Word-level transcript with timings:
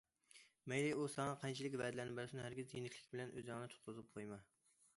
مەيلى 0.71 0.93
ئۇ 0.93 1.03
ساڭا 1.15 1.35
قانچىلىك 1.43 1.77
ۋەدىلەرنى 1.81 2.17
بەرسۇن، 2.21 2.43
ھەرگىز 2.45 2.73
يېنىكلىك 2.77 3.13
بىلەن 3.17 3.37
ئۆزۈڭنى 3.37 3.71
تۇتقۇزۇپ 3.75 4.13
قويما. 4.17 4.41